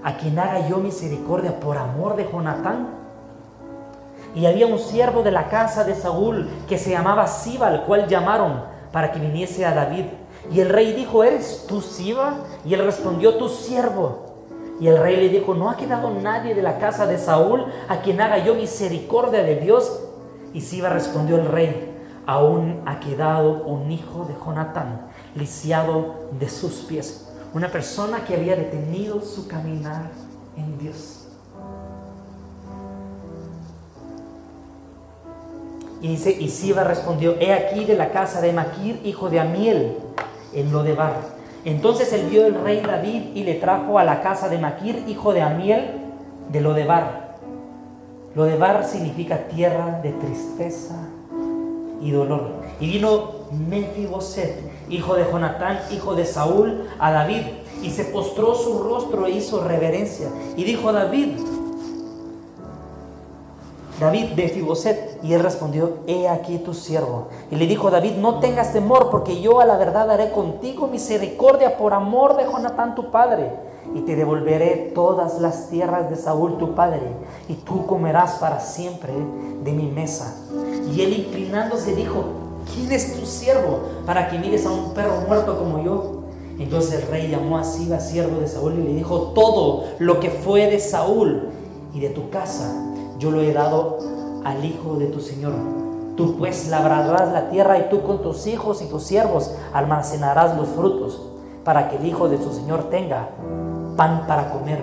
[0.03, 2.87] A quien haga yo misericordia por amor de Jonatán.
[4.35, 8.07] Y había un siervo de la casa de Saúl que se llamaba Siba, al cual
[8.07, 10.05] llamaron para que viniese a David.
[10.51, 12.35] Y el rey dijo, ¿eres tú Siba?
[12.65, 14.29] Y él respondió, tu siervo.
[14.79, 18.01] Y el rey le dijo, no ha quedado nadie de la casa de Saúl a
[18.01, 19.99] quien haga yo misericordia de Dios.
[20.53, 25.01] Y Siba respondió el rey, aún ha quedado un hijo de Jonatán,
[25.35, 27.28] lisiado de sus pies.
[27.53, 30.09] Una persona que había detenido su caminar
[30.55, 31.27] en Dios.
[36.01, 39.97] Y dice, y Siba respondió, he aquí de la casa de Maquir, hijo de Amiel,
[40.53, 41.39] en Lodebar.
[41.65, 45.33] Entonces él vio el rey David y le trajo a la casa de Maquir, hijo
[45.33, 45.91] de Amiel,
[46.49, 47.37] de Lodebar.
[48.33, 50.95] Lodebar significa tierra de tristeza
[52.01, 52.61] y dolor.
[52.79, 57.43] Y vino Mefiboset, hijo de Jonatán, hijo de Saúl, a David,
[57.81, 60.29] y se postró su rostro e hizo reverencia.
[60.57, 61.37] Y dijo David,
[63.99, 65.19] David de Fiboset.
[65.21, 67.27] Y él respondió, he aquí tu siervo.
[67.51, 71.77] Y le dijo David, no tengas temor, porque yo a la verdad haré contigo misericordia
[71.77, 73.51] por amor de Jonatán tu padre.
[73.93, 77.01] Y te devolveré todas las tierras de Saúl tu padre,
[77.47, 79.11] y tú comerás para siempre
[79.63, 80.35] de mi mesa.
[80.93, 82.23] Y él inclinándose dijo,
[82.73, 86.23] ¿quién es tu siervo para que mires a un perro muerto como yo?
[86.59, 90.29] Entonces el rey llamó a Siba, siervo de Saúl, y le dijo, todo lo que
[90.29, 91.49] fue de Saúl
[91.93, 92.73] y de tu casa
[93.17, 93.99] yo lo he dado
[94.43, 95.53] al hijo de tu Señor.
[96.17, 100.67] Tú pues labrarás la tierra y tú con tus hijos y tus siervos almacenarás los
[100.69, 101.21] frutos
[101.63, 103.29] para que el hijo de su Señor tenga
[103.95, 104.79] pan para comer.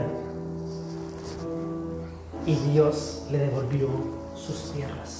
[2.46, 3.88] Y Dios le devolvió
[4.34, 5.15] sus tierras.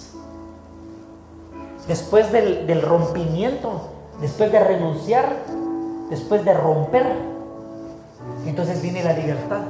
[1.89, 5.37] Después del, del rompimiento, después de renunciar,
[6.11, 7.07] después de romper,
[8.47, 9.63] entonces viene la libertad.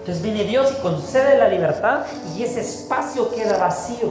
[0.00, 2.00] Entonces viene Dios y concede la libertad
[2.36, 4.08] y ese espacio queda vacío.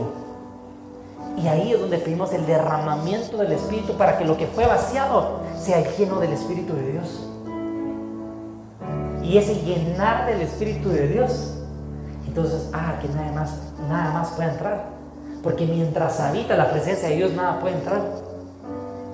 [1.36, 5.40] Y ahí es donde pedimos el derramamiento del Espíritu para que lo que fue vaciado
[5.60, 7.26] sea lleno del Espíritu de Dios.
[9.24, 11.54] Y ese llenar del Espíritu de Dios
[12.28, 13.52] Entonces, ah, que nada más,
[13.90, 14.99] nada más puede entrar.
[15.44, 18.02] Porque mientras habita la presencia de Dios, nada puede entrar.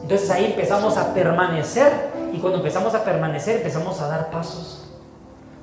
[0.02, 1.92] Entonces ahí empezamos a permanecer
[2.32, 4.84] y cuando empezamos a permanecer empezamos a dar pasos.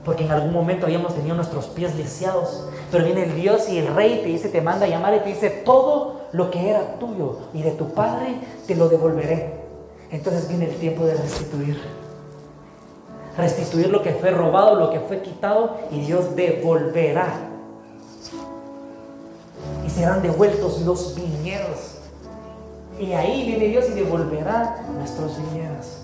[0.05, 2.69] Porque en algún momento habíamos tenido nuestros pies lisiados.
[2.91, 5.29] Pero viene el Dios y el Rey te dice, te manda a llamar y te
[5.29, 9.63] dice, todo lo que era tuyo y de tu Padre te lo devolveré.
[10.11, 11.81] Entonces viene el tiempo de restituir.
[13.37, 17.52] Restituir lo que fue robado, lo que fue quitado y Dios devolverá.
[19.95, 21.99] Serán devueltos los viñedos.
[22.99, 25.99] Y ahí viene Dios y devolverá nuestros viñedos.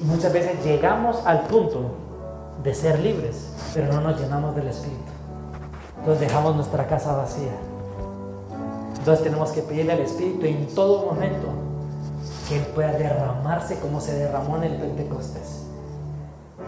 [0.00, 1.90] Y muchas veces llegamos al punto
[2.62, 5.00] de ser libres, pero no nos llenamos del Espíritu.
[5.98, 7.52] Entonces dejamos nuestra casa vacía.
[8.98, 11.48] Entonces tenemos que pedirle al Espíritu en todo momento
[12.48, 15.63] que Él pueda derramarse como se derramó en el Pentecostés.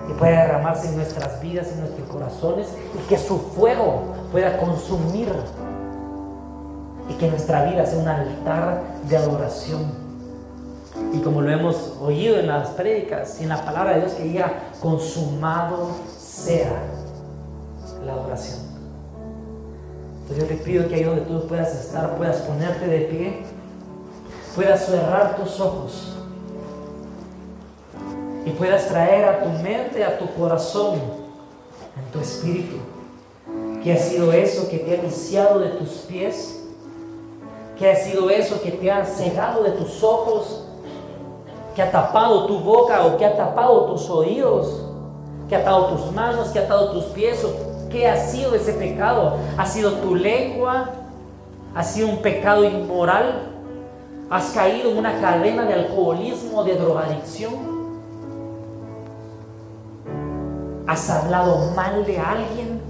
[0.07, 5.29] Que pueda derramarse en nuestras vidas, en nuestros corazones y que su fuego pueda consumir
[7.09, 10.07] y que nuestra vida sea un altar de adoración.
[11.13, 14.25] Y como lo hemos oído en las prédicas y en la palabra de Dios, que
[14.25, 16.73] diga, consumado sea
[18.05, 18.61] la adoración.
[20.23, 23.43] Entonces yo te pido que ahí donde tú puedas estar, puedas ponerte de pie,
[24.55, 26.16] puedas cerrar tus ojos
[28.47, 30.95] y puedas traer a tu mente, a tu corazón,
[31.99, 32.77] en tu espíritu,
[33.83, 36.63] que ha sido eso que te ha iniciado de tus pies
[37.79, 40.65] que ha sido eso que te ha cegado de tus ojos,
[41.75, 44.83] que ha tapado tu boca o que ha tapado tus oídos,
[45.49, 48.73] que ha atado tus manos, que ha atado tus pies, o qué ha sido ese
[48.73, 49.37] pecado.
[49.59, 50.91] ¿Ha sido tu lengua?
[51.75, 53.53] ¿Ha sido un pecado inmoral?
[54.31, 57.76] ¿Has caído en una cadena de alcoholismo, de drogadicción?
[60.87, 62.81] ¿Has hablado mal de alguien?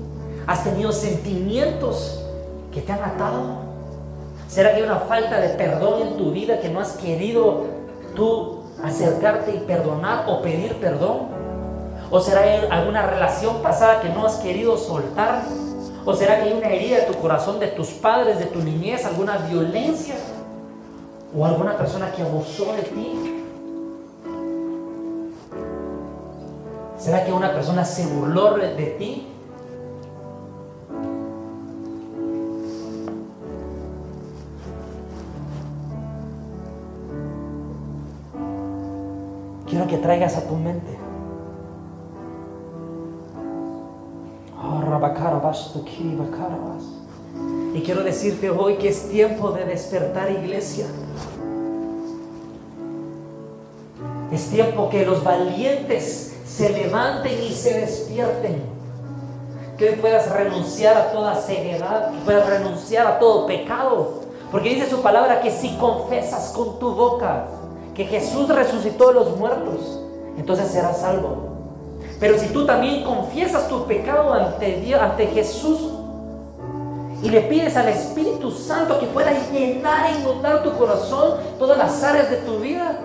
[0.46, 2.22] ¿Has tenido sentimientos
[2.70, 3.56] que te han atado?
[4.48, 7.64] ¿Será que hay una falta de perdón en tu vida que no has querido
[8.14, 11.28] tú acercarte y perdonar o pedir perdón?
[12.10, 15.42] ¿O será alguna relación pasada que no has querido soltar?
[16.04, 19.06] ¿O será que hay una herida de tu corazón, de tus padres, de tu niñez,
[19.06, 20.16] alguna violencia?
[21.36, 23.35] ¿O alguna persona que abusó de ti?
[26.98, 29.32] ¿Será que una persona se burló de ti?
[39.76, 40.96] quiero que traigas a tu mente.
[44.58, 44.80] Oh,
[47.74, 50.86] y quiero decirte hoy que es tiempo de despertar iglesia.
[54.32, 58.62] Es tiempo que los valientes se levanten y se despierten.
[59.76, 64.22] Que hoy puedas renunciar a toda ceguedad, que puedas renunciar a todo pecado.
[64.50, 67.44] Porque dice su palabra que si confesas con tu boca
[67.94, 70.00] que Jesús resucitó de los muertos,
[70.38, 71.36] entonces serás salvo.
[72.18, 75.90] Pero si tú también confiesas tu pecado ante Dios, ante Jesús,
[77.22, 82.02] y le pides al Espíritu Santo que pueda llenar e inundar tu corazón, todas las
[82.02, 82.98] áreas de tu vida,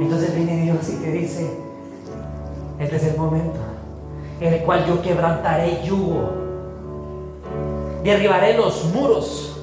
[0.00, 1.63] entonces viene Dios y te dice,
[2.78, 3.60] este es el momento
[4.40, 6.30] en el cual yo quebrantaré yugo,
[8.02, 9.54] derribaré los muros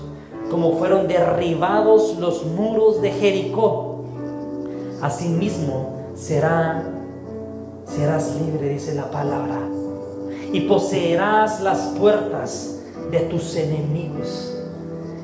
[0.52, 4.04] como fueron derribados los muros de Jericó.
[5.02, 6.84] Asimismo será,
[7.86, 9.58] serás libre, dice la palabra,
[10.52, 14.54] y poseerás las puertas de tus enemigos,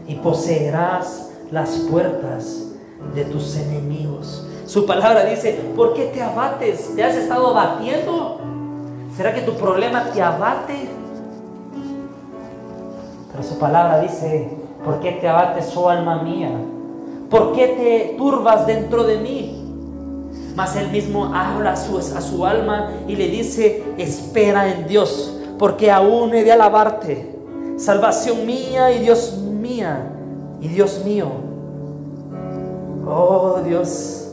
[0.08, 2.64] y poseerás las puertas
[3.14, 4.47] de tus enemigos.
[4.68, 6.96] Su palabra dice, ¿por qué te abates?
[6.96, 8.40] ¿Te has estado abatiendo?
[9.16, 10.90] ¿Será que tu problema te abate?
[13.32, 14.52] Pero su palabra dice,
[14.88, 16.50] ¿Por qué te abates, oh alma mía?
[17.30, 19.64] ¿Por qué te turbas dentro de mí?
[20.56, 25.38] Mas él mismo habla a su, a su alma y le dice, espera en Dios,
[25.60, 27.36] porque aún he de alabarte.
[27.76, 30.10] Salvación mía y Dios mía
[30.62, 31.28] y Dios mío.
[33.06, 34.27] Oh Dios,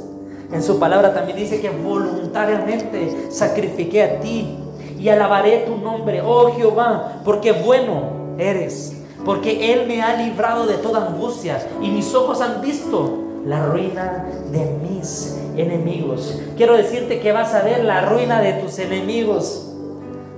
[0.53, 4.57] en su palabra también dice que voluntariamente sacrifiqué a ti
[4.99, 10.74] y alabaré tu nombre, oh Jehová, porque bueno eres porque Él me ha librado de
[10.74, 16.40] toda angustia y mis ojos han visto la ruina de mis enemigos.
[16.57, 19.72] Quiero decirte que vas a ver la ruina de tus enemigos,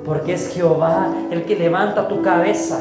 [0.04, 2.80] porque es Jehová el que levanta tu cabeza.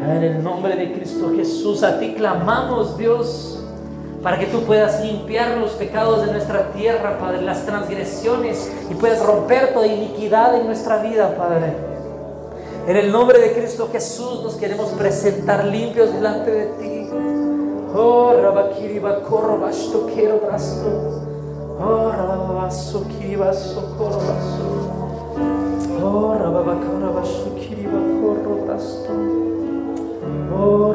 [0.00, 3.58] En el nombre de Cristo Jesús, a ti clamamos, Dios,
[4.22, 9.24] para que tú puedas limpiar los pecados de nuestra tierra, Padre, las transgresiones, y puedas
[9.24, 11.74] romper toda iniquidad en nuestra vida, Padre.
[12.86, 17.10] En el nombre de Cristo Jesús nos queremos presentar limpios delante de ti.
[17.94, 21.26] Oh, Rabakiri Bakoro Basto Quiero Brasto.
[21.80, 24.88] Oh, Rababaso Kiribaso Koro Basto.
[26.02, 28.58] Oh, Rababakara Basto Kiribakoro
[30.56, 30.94] Oh,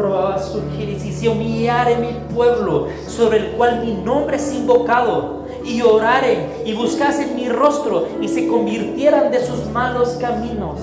[0.80, 6.74] y si humillare mi pueblo, sobre el cual mi nombre es invocado, y oraren y
[6.74, 10.80] buscasen mi rostro y se convirtieran de sus malos caminos,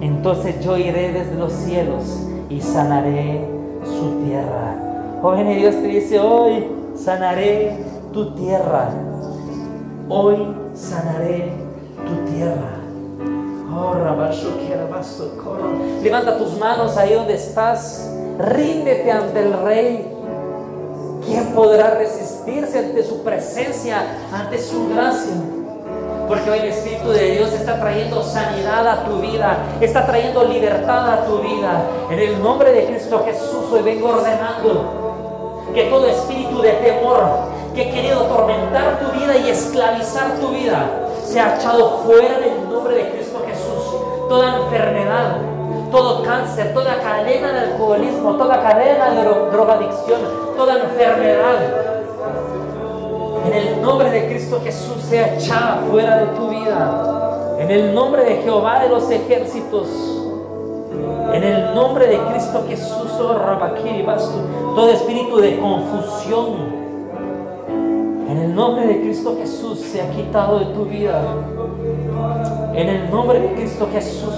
[0.00, 2.04] entonces yo iré desde los cielos
[2.48, 3.44] y sanaré
[3.84, 4.76] su tierra.
[5.22, 7.78] Joven, Dios te dice, hoy sanaré
[8.12, 8.90] tu tierra.
[10.08, 10.36] Hoy
[10.74, 11.50] sanaré
[12.06, 12.75] tu tierra.
[16.02, 18.10] Levanta tus manos ahí donde estás.
[18.38, 20.12] Ríndete ante el Rey.
[21.24, 24.02] ¿Quién podrá resistirse ante su presencia,
[24.32, 25.34] ante su gracia?
[26.28, 31.12] Porque hoy el Espíritu de Dios está trayendo sanidad a tu vida, está trayendo libertad
[31.12, 31.82] a tu vida.
[32.10, 35.06] En el nombre de Cristo Jesús hoy vengo ordenando
[35.74, 37.22] que todo espíritu de temor
[37.74, 40.88] que ha querido atormentar tu vida y esclavizar tu vida
[41.24, 43.35] sea echado fuera del nombre de Cristo.
[44.28, 45.36] Toda enfermedad,
[45.90, 50.20] todo cáncer, toda cadena de alcoholismo, toda cadena de drogadicción,
[50.56, 51.96] toda enfermedad
[53.46, 57.56] en el nombre de Cristo Jesús sea echada fuera de tu vida.
[57.60, 59.86] En el nombre de Jehová de los ejércitos.
[61.32, 66.76] En el nombre de Cristo Jesús, oh todo espíritu de confusión.
[68.28, 71.22] En el nombre de Cristo Jesús se ha quitado de tu vida.
[72.76, 74.34] En el nombre de Cristo Jesús.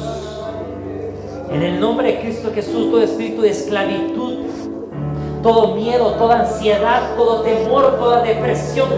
[1.50, 4.48] En el nombre de Cristo Jesús, todo espíritu de esclavitud
[5.42, 8.88] todo miedo, toda ansiedad, todo temor, toda depresión,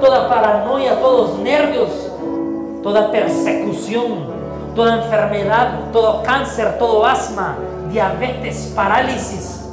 [0.00, 1.88] toda paranoia, todos nervios,
[2.82, 4.26] toda persecución,
[4.74, 7.56] toda enfermedad, todo cáncer, todo asma,
[7.90, 9.64] diabetes, parálisis.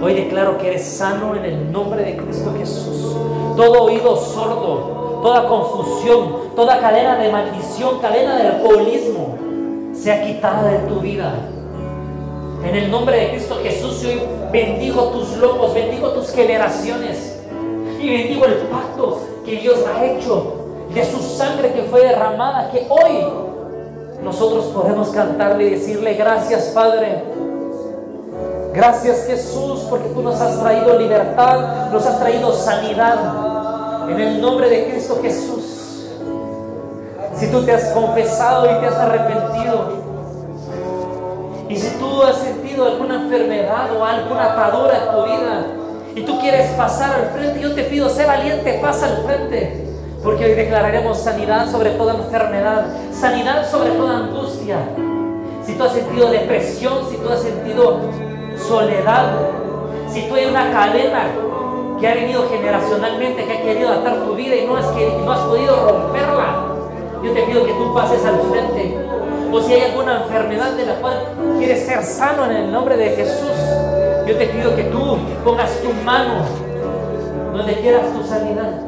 [0.00, 3.16] Hoy declaro que eres sano en el nombre de Cristo Jesús.
[3.56, 9.36] Todo oído sordo, toda confusión, toda cadena de maldición, cadena de alcoholismo,
[9.94, 11.34] sea quitada de tu vida
[12.66, 17.38] en el nombre de Cristo Jesús, hoy bendigo tus lomos, bendigo tus generaciones
[18.00, 20.54] y bendigo el pacto que Dios ha hecho
[20.92, 23.24] de su sangre que fue derramada, que hoy
[24.20, 27.22] nosotros podemos cantarle y decirle gracias Padre.
[28.72, 33.55] Gracias Jesús porque tú nos has traído libertad, nos has traído sanidad.
[34.08, 36.08] En el nombre de Cristo Jesús.
[37.34, 40.06] Si tú te has confesado y te has arrepentido,
[41.68, 45.66] y si tú has sentido alguna enfermedad o alguna atadura en tu vida
[46.14, 49.84] y tú quieres pasar al frente, yo te pido, sé valiente, pasa al frente.
[50.22, 54.78] Porque hoy declararemos sanidad sobre toda enfermedad, sanidad sobre toda angustia.
[55.64, 58.00] Si tú has sentido depresión, si tú has sentido
[58.56, 59.32] soledad,
[60.08, 61.28] si tú hay una cadena
[62.00, 64.86] que ha venido generacionalmente, que ha querido atar tu vida y no has,
[65.24, 66.66] no has podido romperla,
[67.22, 69.06] yo te pido que tú pases al frente
[69.52, 71.14] o si hay alguna enfermedad de la cual
[71.58, 73.56] quieres ser sano en el nombre de Jesús,
[74.26, 76.34] yo te pido que tú pongas tu mano
[77.54, 78.80] donde quieras tu sanidad.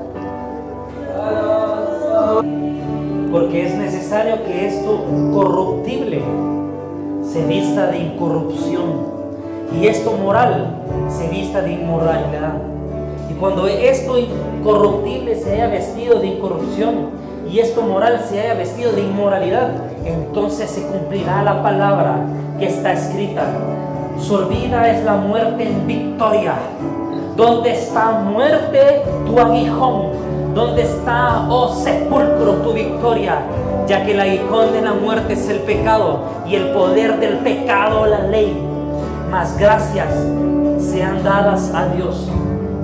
[3.31, 6.23] Porque es necesario que esto corruptible
[7.23, 9.19] se vista de incorrupción
[9.79, 12.78] y esto moral se vista de inmoralidad.
[13.31, 17.11] Y cuando esto incorruptible se haya vestido de incorrupción
[17.51, 19.71] y esto moral se haya vestido de inmoralidad,
[20.05, 22.27] entonces se cumplirá la palabra
[22.59, 23.45] que está escrita.
[24.19, 26.55] Sorbida es la muerte en victoria.
[27.37, 30.29] ¿Dónde está muerte tu aguijón?
[30.55, 33.39] ¿Dónde está, oh sepulcro, tu victoria?
[33.87, 38.07] Ya que el aguijón de la muerte es el pecado y el poder del pecado
[38.07, 38.61] la ley.
[39.31, 40.09] Mas gracias
[40.81, 42.29] sean dadas a Dios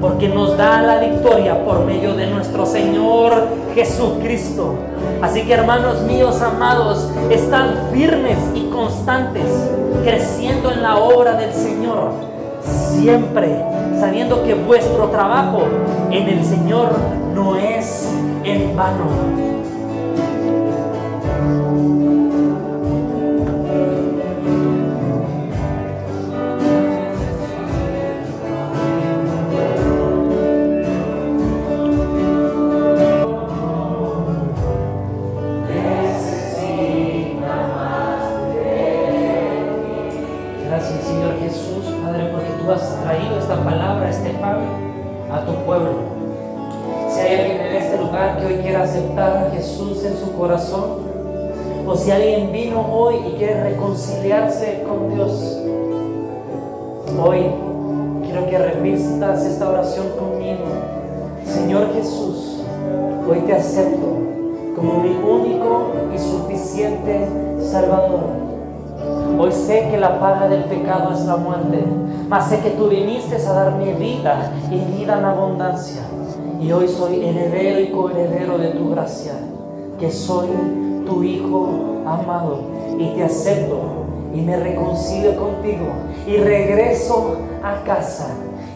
[0.05, 4.75] porque nos da la victoria por medio de nuestro Señor Jesucristo.
[5.23, 9.47] Así que hermanos míos amados, están firmes y constantes,
[10.05, 12.11] creciendo en la obra del Señor,
[12.63, 13.65] siempre
[13.99, 15.63] sabiendo que vuestro trabajo
[16.11, 16.91] en el Señor
[17.35, 18.07] no es
[18.45, 19.54] en vano.
[48.83, 51.05] Aceptar a Jesús en su corazón,
[51.87, 55.59] o si alguien vino hoy y quiere reconciliarse con Dios,
[57.23, 57.47] hoy
[58.25, 60.65] quiero que revistas esta oración conmigo.
[61.45, 62.63] Señor Jesús,
[63.29, 64.07] hoy te acepto
[64.75, 67.29] como mi único y suficiente
[67.61, 68.45] Salvador.
[69.39, 71.85] Hoy sé que la paga del pecado es la muerte,
[72.29, 76.03] mas sé que tú viniste a darme vida y vida en abundancia.
[76.65, 79.35] Y hoy soy heredero y coheredero de tu gracia,
[80.01, 80.49] que soy
[81.05, 81.69] tu Hijo
[82.07, 82.61] amado
[82.99, 83.83] y te acepto
[84.33, 85.85] y me reconcilio contigo
[86.27, 88.29] y regreso a casa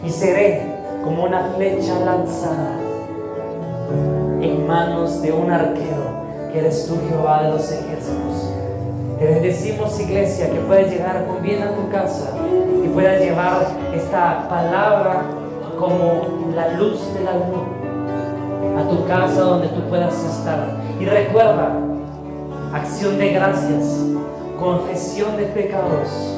[0.05, 0.61] y seré
[1.03, 2.77] como una flecha lanzada
[4.39, 8.53] en manos de un arquero que eres tú Jehová de los ejércitos.
[9.17, 12.35] Te bendecimos iglesia que puedas llegar con bien a tu casa
[12.85, 13.65] y puedas llevar
[13.95, 15.23] esta palabra
[15.79, 17.78] como la luz de la luz
[18.77, 20.77] a tu casa donde tú puedas estar.
[20.99, 21.73] Y recuerda,
[22.73, 23.99] acción de gracias,
[24.59, 26.37] confesión de pecados,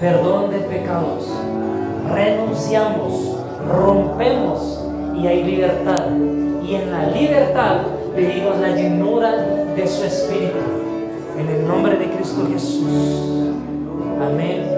[0.00, 1.28] perdón de pecados.
[2.12, 3.36] Renunciamos,
[3.68, 4.84] rompemos
[5.16, 6.06] y hay libertad.
[6.64, 7.78] Y en la libertad
[8.14, 9.36] pedimos la llenura
[9.74, 10.58] de su espíritu.
[11.38, 12.82] En el nombre de Cristo Jesús.
[14.20, 14.72] Amén.